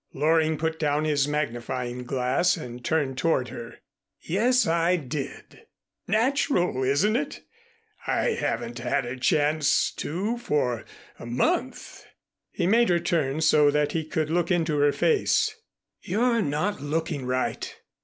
Loring 0.15 0.57
put 0.57 0.79
down 0.79 1.05
his 1.05 1.27
magnifying 1.27 2.05
glass 2.05 2.57
and 2.57 2.83
turned 2.83 3.19
toward 3.19 3.49
her. 3.49 3.75
"Yes, 4.19 4.65
I 4.65 4.95
did. 4.95 5.67
Natural, 6.07 6.83
isn't 6.83 7.15
it? 7.15 7.41
I 8.07 8.31
haven't 8.31 8.79
had 8.79 9.05
a 9.05 9.15
chance 9.15 9.91
to 9.97 10.39
for 10.39 10.85
a 11.19 11.27
month." 11.27 12.03
He 12.51 12.65
made 12.65 12.89
her 12.89 12.97
turn 12.97 13.41
so 13.41 13.69
that 13.69 13.91
he 13.91 14.03
could 14.03 14.31
look 14.31 14.49
into 14.49 14.79
her 14.79 14.91
face. 14.91 15.55
"You're 16.01 16.41
not 16.41 16.81
looking 16.81 17.27
right. 17.27 17.71